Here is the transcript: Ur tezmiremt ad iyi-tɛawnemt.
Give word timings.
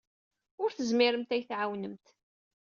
Ur 0.61 0.69
tezmiremt 0.71 1.31
ad 1.35 1.37
iyi-tɛawnemt. 1.37 2.05